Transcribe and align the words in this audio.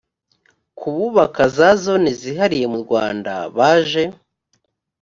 ku 0.77 0.87
bubaka 0.95 1.41
za 1.55 1.69
zone 1.83 2.09
zihariye 2.21 2.65
murwanda 2.73 3.33
baje 3.57 4.03